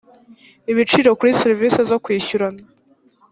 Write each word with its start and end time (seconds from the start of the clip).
ibiciro 0.71 1.09
kuri 1.19 1.37
serivisi 1.41 1.79
zo 1.89 1.97
kwishyurana 2.03 2.63